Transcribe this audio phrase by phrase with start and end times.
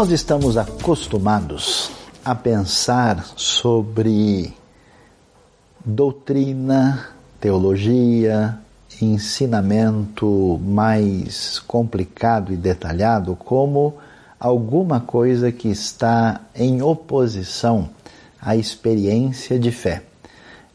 [0.00, 1.90] Nós estamos acostumados
[2.24, 4.50] a pensar sobre
[5.84, 8.58] doutrina, teologia,
[8.98, 13.98] ensinamento mais complicado e detalhado como
[14.38, 17.90] alguma coisa que está em oposição
[18.40, 20.02] à experiência de fé.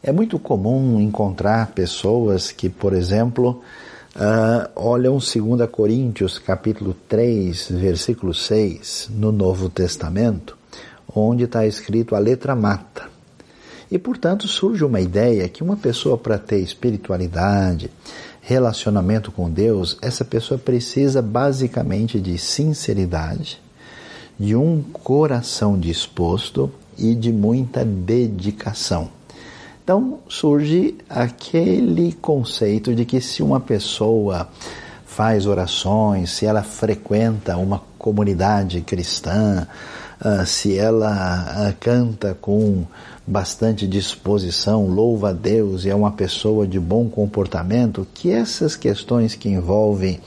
[0.04, 3.64] É muito comum encontrar pessoas que, por exemplo,
[4.16, 10.58] uh, olham 2 Coríntios capítulo 3, versículo 6, no Novo Testamento,
[11.14, 13.10] onde está escrito a letra mata.
[13.92, 17.92] E, portanto, surge uma ideia que uma pessoa, para ter espiritualidade,
[18.42, 23.62] relacionamento com Deus, essa pessoa precisa basicamente de sinceridade,
[24.40, 29.10] de um coração disposto e de muita dedicação.
[29.86, 34.50] Então surge aquele conceito de que se uma pessoa
[35.06, 39.68] faz orações, se ela frequenta uma comunidade cristã,
[40.20, 42.84] ah, se ela ah, canta com
[43.28, 49.36] bastante disposição, louva a Deus e é uma pessoa de bom comportamento, que essas questões
[49.36, 50.20] que envolvem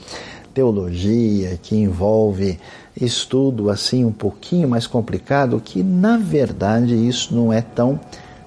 [0.53, 2.57] teologia, que envolve
[2.95, 7.99] estudo assim um pouquinho mais complicado, que na verdade isso não é tão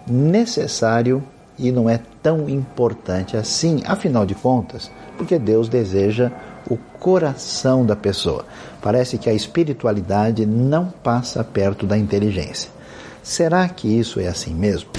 [0.06, 1.22] necessário
[1.58, 6.30] e não é tão importante assim, afinal de contas, porque Deus deseja
[6.68, 8.44] o coração da pessoa.
[8.80, 12.70] Parece que a espiritualidade não passa perto da inteligência.
[13.22, 14.90] Será que isso é assim mesmo?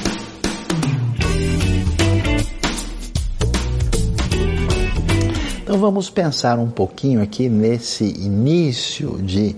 [5.63, 9.55] Então vamos pensar um pouquinho aqui nesse início de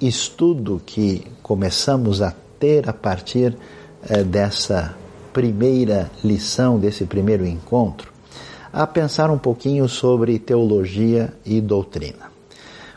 [0.00, 3.56] estudo que começamos a ter a partir
[4.26, 4.94] dessa
[5.32, 8.12] primeira lição, desse primeiro encontro,
[8.72, 12.28] a pensar um pouquinho sobre teologia e doutrina.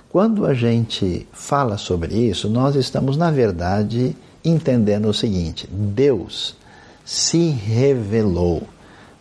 [0.10, 6.56] Quando a gente fala sobre isso, nós estamos, na verdade, entendendo o seguinte: Deus
[7.06, 8.64] se revelou,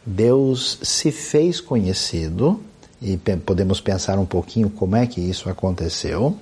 [0.04, 2.60] Deus se fez conhecido,
[3.00, 6.36] e podemos pensar um pouquinho como é que isso aconteceu.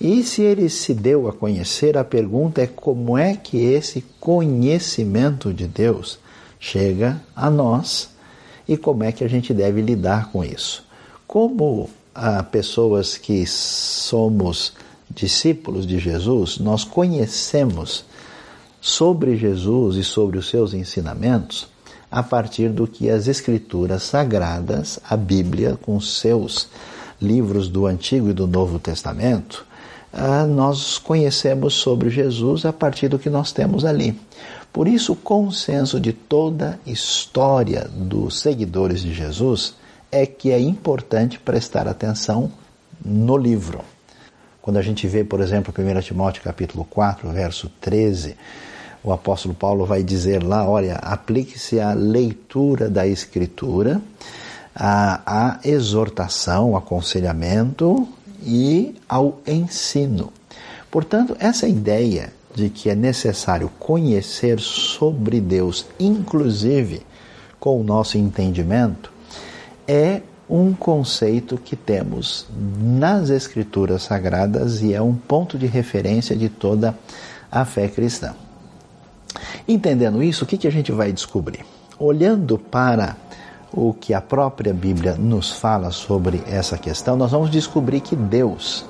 [0.00, 5.52] E se ele se deu a conhecer, a pergunta é como é que esse conhecimento
[5.52, 6.18] de Deus
[6.58, 8.08] chega a nós
[8.66, 10.86] e como é que a gente deve lidar com isso.
[11.26, 14.72] Como a pessoas que somos
[15.10, 18.04] discípulos de Jesus, nós conhecemos
[18.80, 21.68] sobre Jesus e sobre os seus ensinamentos
[22.10, 26.68] a partir do que as Escrituras Sagradas, a Bíblia, com seus
[27.20, 29.64] livros do Antigo e do Novo Testamento,
[30.12, 34.18] ah, nós conhecemos sobre Jesus a partir do que nós temos ali.
[34.72, 39.74] Por isso, o consenso de toda a história dos seguidores de Jesus
[40.10, 42.50] é que é importante prestar atenção
[43.04, 43.80] no livro.
[44.60, 48.36] Quando a gente vê, por exemplo, 1 Timóteo capítulo 4, verso 13,
[49.02, 54.00] o apóstolo Paulo vai dizer lá, olha, aplique-se à leitura da escritura,
[54.74, 58.06] à, à exortação, ao aconselhamento
[58.44, 60.32] e ao ensino.
[60.90, 67.02] Portanto, essa ideia de que é necessário conhecer sobre Deus, inclusive
[67.58, 69.12] com o nosso entendimento,
[69.86, 72.46] é um conceito que temos
[72.80, 76.96] nas Escrituras Sagradas e é um ponto de referência de toda
[77.50, 78.34] a fé cristã.
[79.68, 81.64] Entendendo isso, o que, a gente vai descobrir?
[81.98, 83.16] Olhando para
[83.72, 88.84] o que a própria Bíblia nos fala sobre essa questão, nós vamos descobrir que Deus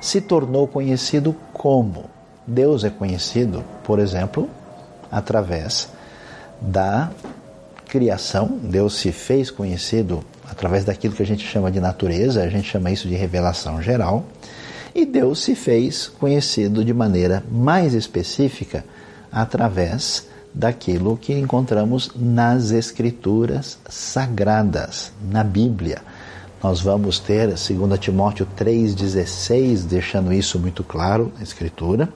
[0.00, 2.04] se tornou conhecido como?
[2.46, 4.48] Deus é conhecido, por exemplo,
[5.10, 5.88] através
[6.60, 7.10] da
[7.86, 8.58] criação.
[8.62, 12.90] Deus se fez conhecido através daquilo que a gente chama de natureza, a gente chama
[12.90, 14.24] isso de revelação geral.
[14.94, 18.84] E Deus se fez conhecido de maneira mais específica
[19.32, 26.00] através daquilo que encontramos nas Escrituras sagradas, na Bíblia.
[26.62, 32.08] Nós vamos ter 2 Timóteo 3,16, deixando isso muito claro na Escritura.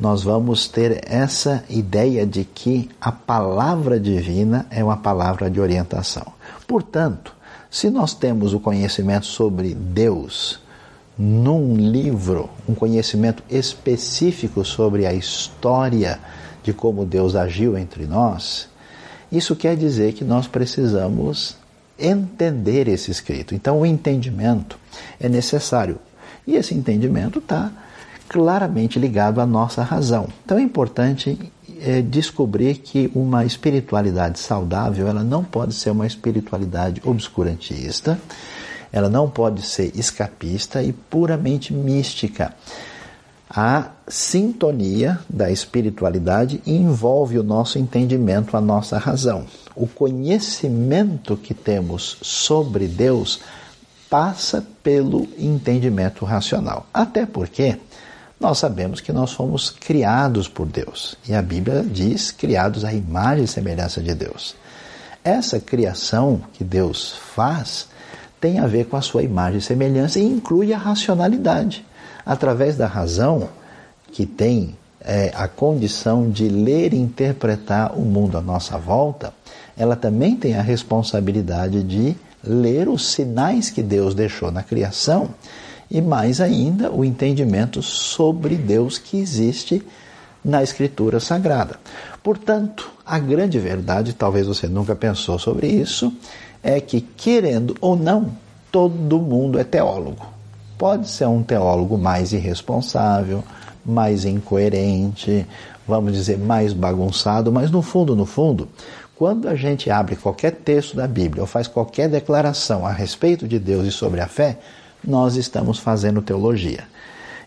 [0.00, 6.26] Nós vamos ter essa ideia de que a palavra divina é uma palavra de orientação.
[6.66, 7.32] Portanto,
[7.70, 10.60] se nós temos o conhecimento sobre Deus
[11.16, 16.18] num livro, um conhecimento específico sobre a história
[16.66, 18.68] de como Deus agiu entre nós,
[19.30, 21.56] isso quer dizer que nós precisamos
[21.96, 23.54] entender esse escrito.
[23.54, 24.76] Então, o entendimento
[25.20, 25.98] é necessário.
[26.44, 27.70] E esse entendimento está
[28.28, 30.26] claramente ligado à nossa razão.
[30.44, 31.38] Então, é importante
[31.80, 38.18] é, descobrir que uma espiritualidade saudável ela não pode ser uma espiritualidade obscurantista,
[38.92, 42.52] ela não pode ser escapista e puramente mística.
[43.58, 49.46] A sintonia da espiritualidade envolve o nosso entendimento, a nossa razão.
[49.74, 53.40] O conhecimento que temos sobre Deus
[54.10, 56.86] passa pelo entendimento racional.
[56.92, 57.78] Até porque
[58.38, 61.16] nós sabemos que nós fomos criados por Deus.
[61.26, 64.54] E a Bíblia diz criados à imagem e semelhança de Deus.
[65.24, 67.88] Essa criação que Deus faz
[68.38, 71.86] tem a ver com a sua imagem e semelhança e inclui a racionalidade.
[72.26, 73.48] Através da razão,
[74.10, 79.32] que tem é, a condição de ler e interpretar o mundo à nossa volta,
[79.78, 85.30] ela também tem a responsabilidade de ler os sinais que Deus deixou na criação
[85.88, 89.80] e mais ainda o entendimento sobre Deus que existe
[90.44, 91.78] na Escritura Sagrada.
[92.22, 96.12] Portanto, a grande verdade, talvez você nunca pensou sobre isso,
[96.62, 98.32] é que, querendo ou não,
[98.72, 100.35] todo mundo é teólogo.
[100.78, 103.42] Pode ser um teólogo mais irresponsável,
[103.84, 105.46] mais incoerente,
[105.86, 108.68] vamos dizer, mais bagunçado, mas no fundo, no fundo,
[109.14, 113.58] quando a gente abre qualquer texto da Bíblia ou faz qualquer declaração a respeito de
[113.58, 114.58] Deus e sobre a fé,
[115.02, 116.84] nós estamos fazendo teologia.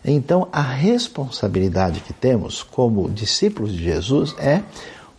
[0.04, 4.62] Então, a responsabilidade que temos como discípulos de Jesus é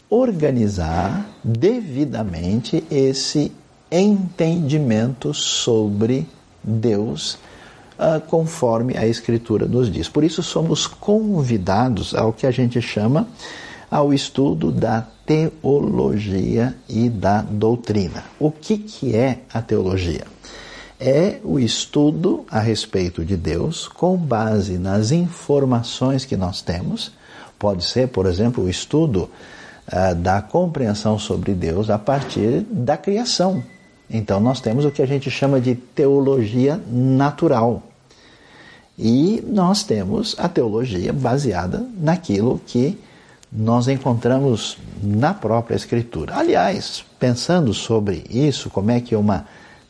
[0.09, 3.51] organizar devidamente esse
[3.89, 6.27] entendimento sobre
[6.63, 7.37] Deus,
[8.01, 10.09] uh, conforme a Escritura nos diz.
[10.09, 13.27] Por isso, somos convidados ao que a gente chama
[13.89, 18.23] ao estudo da teologia e da doutrina.
[18.39, 20.25] O que, que é a teologia?
[21.01, 27.11] é o estudo a respeito de Deus com base nas informações que nós temos.
[27.57, 29.27] Pode ser, por exemplo, o estudo
[29.87, 33.63] uh, da compreensão sobre Deus a partir da criação.
[34.07, 37.81] Então, nós temos o que a gente chama de teologia natural.
[38.97, 42.97] E nós temos a teologia baseada naquilo que
[43.51, 46.35] nós encontramos na própria Escritura.
[46.37, 49.45] Aliás, pensando sobre isso, como é que uma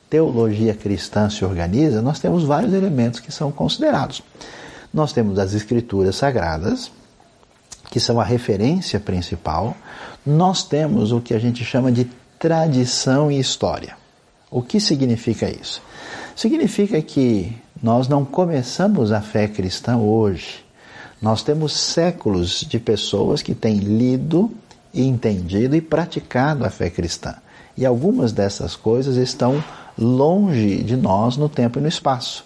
[0.10, 4.22] teologia cristã se organiza, nós temos vários elementos que são considerados.
[4.94, 6.92] Nós temos as escrituras sagradas,
[7.90, 9.76] que são a referência principal.
[10.26, 12.10] Nós temos o que a gente chama de
[12.40, 13.96] tradição e história.
[14.50, 15.82] O que significa isso?
[16.36, 20.64] Significa que nós não começamos a fé cristã hoje.
[21.22, 24.52] Nós temos séculos de pessoas que têm lido,
[24.94, 27.36] entendido e praticado a fé cristã.
[27.76, 29.64] E algumas dessas coisas estão
[29.98, 32.46] longe de nós no tempo e no espaço.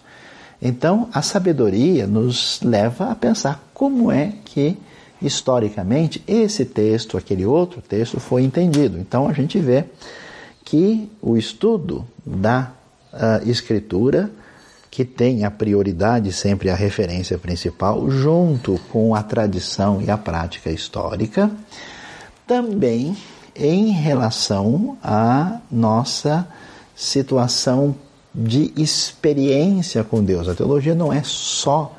[0.62, 4.78] Então, a sabedoria nos leva a pensar como é que,
[5.22, 8.98] historicamente, esse texto, aquele outro texto, foi entendido.
[8.98, 9.86] Então, a gente vê
[10.64, 12.72] que o estudo da
[13.14, 14.32] uh, Escritura,
[14.96, 20.72] que tem a prioridade sempre a referência principal, junto com a tradição e a prática
[20.72, 21.52] histórica,
[22.48, 23.14] também
[23.54, 26.48] em relação à nossa
[26.96, 27.94] situação
[28.34, 30.48] de experiência com Deus.
[30.48, 31.94] A teologia não é só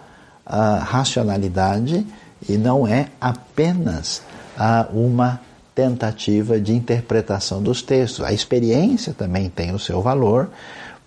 [0.47, 2.07] a racionalidade
[2.49, 4.23] e não é apenas
[4.91, 5.39] uma
[5.75, 8.25] tentativa de interpretação dos textos.
[8.25, 10.49] A experiência também tem o seu valor,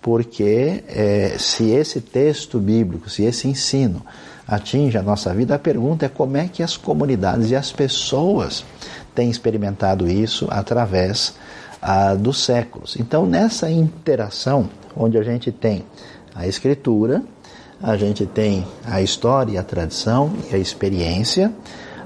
[0.02, 4.04] porque é, se esse texto bíblico, se esse ensino
[4.46, 8.64] atinge a nossa vida, a pergunta é como é que as comunidades e as pessoas
[9.14, 11.34] têm experimentado isso através
[11.80, 12.96] ah, dos séculos.
[12.98, 15.84] Então, nessa interação, onde a gente tem
[16.34, 17.22] a escritura,
[17.82, 21.52] a gente tem a história, a tradição e a experiência,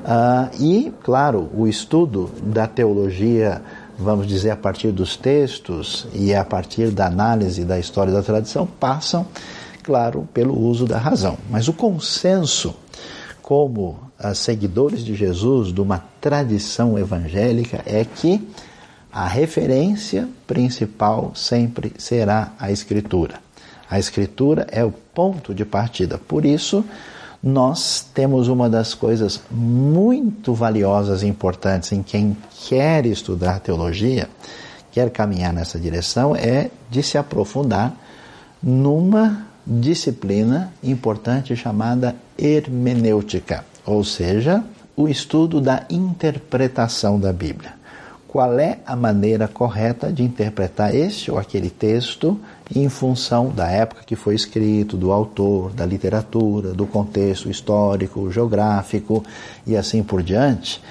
[0.05, 3.63] ah, e, claro, o estudo da teologia,
[3.99, 8.67] vamos dizer, a partir dos textos e a partir da análise da história da tradição,
[8.67, 9.27] passam,
[9.83, 11.39] claro, pelo uso da razão.
[11.51, 12.75] Mas o consenso,
[13.43, 18.47] como ah, seguidores de Jesus, de uma tradição evangélica, é que
[19.13, 23.35] a referência principal sempre será a Escritura.
[23.89, 26.19] A Escritura é o ponto de partida.
[26.19, 26.85] Por isso,
[27.45, 32.35] nós temos uma das coisas muito valiosas e importantes em quem
[32.67, 34.31] quer estudar teologia,
[34.91, 37.95] quer caminhar nessa direção, é de se aprofundar
[38.63, 44.65] numa disciplina importante chamada hermenêutica, ou seja,
[44.97, 47.84] o estudo da interpretação da Bíblia
[48.35, 52.37] qual é a maneira correta de interpretar este ou aquele texto
[52.75, 59.23] em função da época que foi escrito, do autor, da literatura, do contexto histórico, geográfico
[59.65, 60.83] e assim por diante,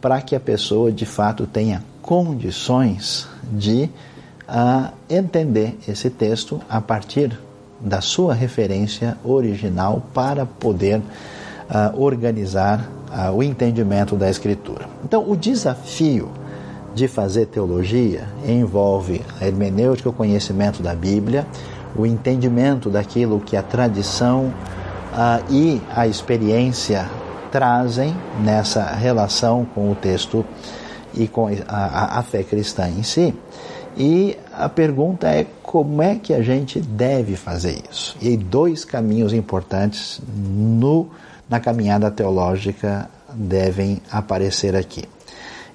[0.00, 3.90] para que a pessoa de fato tenha condições de
[4.48, 7.36] uh, entender esse texto a partir
[7.80, 14.88] da sua referência original para poder uh, organizar uh, o entendimento da Escritura.
[15.04, 16.30] Então, o desafio
[16.94, 21.46] de fazer teologia envolve a hermenêutica, o conhecimento da Bíblia,
[21.96, 24.52] o entendimento daquilo que a tradição
[25.12, 27.08] uh, e a experiência
[27.50, 30.44] trazem nessa relação com o texto
[31.14, 33.34] e com a, a, fé cristã em si.
[33.94, 38.16] E a pergunta é como é que a gente deve fazer isso?
[38.22, 41.10] E dois caminhos importantes no,
[41.48, 45.04] na caminhada teológica devem aparecer aqui.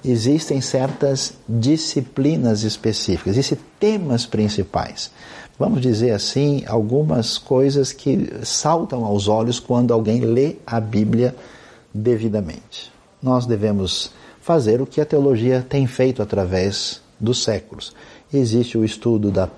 [0.04, 5.10] Existem certas disciplinas específicas, existem temas principais.
[5.58, 11.34] Vamos dizer assim, algumas coisas que saltam aos olhos quando alguém lê a Bíblia
[11.92, 12.92] devidamente.
[13.20, 17.92] Nós devemos fazer o que a teologia tem feito através dos séculos.
[18.32, 19.48] Existe o estudo da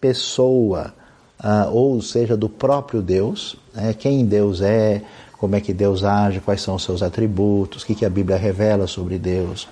[0.00, 0.94] pessoa,
[1.38, 3.92] uh, ou seja, do próprio Deus, né?
[3.92, 5.02] quem Deus é,
[5.44, 8.38] como é que Deus age, quais são os seus atributos, o que, que a Bíblia
[8.38, 9.68] revela sobre Deus.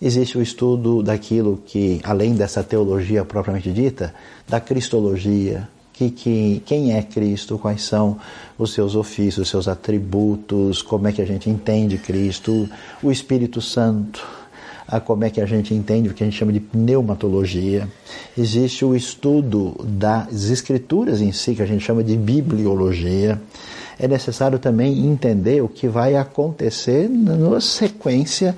[0.00, 4.14] Existe o estudo daquilo que, além dessa teologia propriamente dita,
[4.48, 8.18] da cristologia, que, que, quem é Cristo, quais são
[8.56, 12.68] os seus ofícios, os seus atributos, como é que a gente entende Cristo,
[13.02, 14.24] o Espírito Santo,
[14.86, 17.88] a como é que a gente entende o que a gente chama de pneumatologia.
[18.38, 23.42] Existe o estudo das escrituras em si, que a gente chama de bibliologia.
[24.02, 28.56] É necessário também entender o que vai acontecer na sequência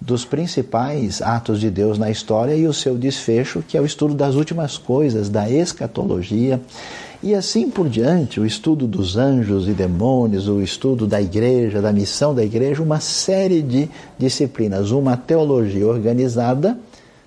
[0.00, 4.14] dos principais atos de Deus na história e o seu desfecho, que é o estudo
[4.14, 6.58] das últimas coisas, da escatologia.
[7.22, 11.92] E assim por diante, o estudo dos anjos e demônios, o estudo da igreja, da
[11.92, 14.90] missão da igreja, uma série de disciplinas.
[14.90, 16.78] Uma teologia organizada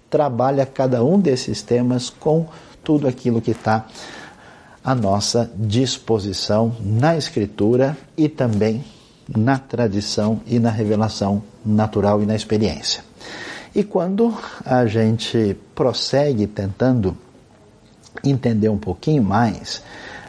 [0.10, 2.48] trabalha cada um desses temas com
[2.84, 3.86] tudo aquilo que está
[4.84, 8.84] à nossa disposição na Escritura e também
[9.36, 13.04] na tradição e na revelação natural e na experiência.
[13.74, 14.36] E quando
[14.66, 17.16] a gente prossegue tentando
[18.24, 19.82] entender um pouquinho mais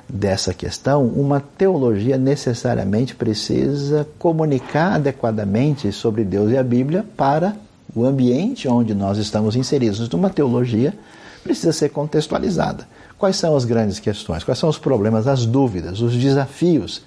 [0.09, 7.57] dessa questão, uma teologia necessariamente precisa comunicar adequadamente sobre Deus e a Bíblia para
[7.95, 10.07] o ambiente onde nós estamos inseridos.
[10.13, 10.95] Uma teologia
[11.43, 12.87] precisa ser contextualizada.
[13.23, 14.43] Quais são as grandes questões?
[14.43, 17.03] Quais são os problemas, as dúvidas, os desafios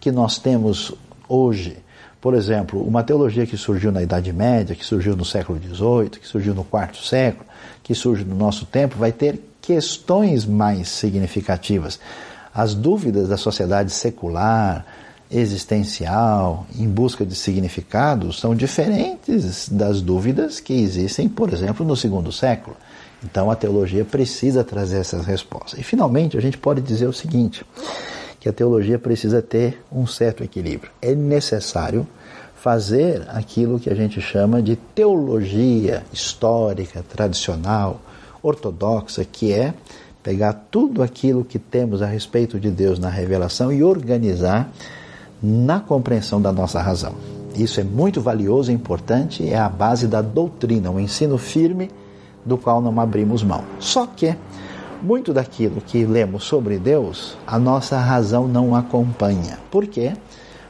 [0.00, 0.94] que nós temos
[1.28, 1.76] hoje.
[2.22, 6.26] Por exemplo, uma teologia que surgiu na Idade Média, que surgiu no século XVIII, que
[6.26, 7.44] surgiu no quarto século,
[7.82, 12.00] que surge no nosso tempo, vai ter questões mais significativas.
[12.54, 14.86] As dúvidas da sociedade secular,
[15.30, 22.32] existencial, em busca de significados, são diferentes das dúvidas que existem, por exemplo, no segundo
[22.32, 22.74] século.
[23.24, 25.78] Então a teologia precisa trazer essas respostas.
[25.78, 27.64] E finalmente a gente pode dizer o seguinte:
[28.38, 30.90] que a teologia precisa ter um certo equilíbrio.
[31.02, 32.06] É necessário
[32.54, 38.00] fazer aquilo que a gente chama de teologia histórica, tradicional,
[38.42, 39.74] ortodoxa, que é
[40.22, 44.70] pegar tudo aquilo que temos a respeito de Deus na revelação e organizar
[45.42, 47.14] na compreensão da nossa razão.
[47.54, 51.90] Isso é muito valioso e importante, é a base da doutrina, um ensino firme
[52.48, 53.62] do qual não abrimos mão.
[53.78, 54.34] Só que
[55.02, 59.58] muito daquilo que lemos sobre Deus, a nossa razão não acompanha.
[59.70, 60.14] Por quê?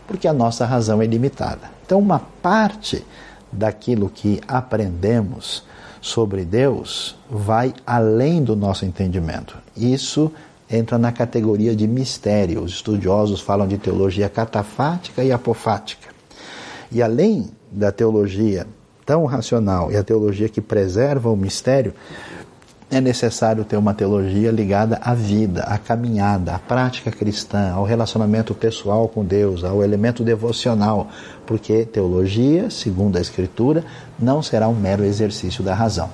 [0.07, 1.71] Porque a nossa razão é limitada.
[1.87, 3.05] Então, uma parte
[3.51, 5.65] daquilo que aprendemos
[6.01, 9.57] sobre Deus vai além do nosso entendimento.
[9.77, 10.31] Isso
[10.71, 12.63] entra na categoria de mistério.
[12.63, 16.09] Os estudiosos falam de teologia catafática e apofática.
[16.93, 18.67] E além da teologia
[19.09, 21.95] tão racional e a teologia que preserva o mistério,
[22.91, 28.55] é necessário ter uma teologia ligada à vida, à caminhada, à prática cristã, ao relacionamento
[28.55, 31.09] pessoal com Deus, ao elemento devocional,
[31.47, 33.83] porque teologia, segundo a Escritura,
[34.19, 36.11] não será um mero exercício da razão.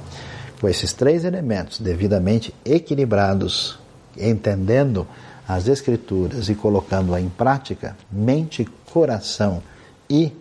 [0.60, 3.76] Com esses três elementos devidamente equilibrados,
[4.16, 5.04] entendendo
[5.48, 9.60] as Escrituras e colocando-a em prática, mente, coração
[10.08, 10.32] e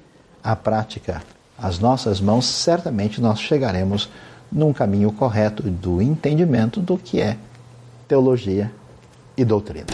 [0.44, 1.22] a prática,
[1.64, 4.10] as nossas mãos, certamente nós chegaremos
[4.52, 7.38] num caminho correto do entendimento do que é
[8.06, 8.70] teologia
[9.38, 9.88] e doutrina.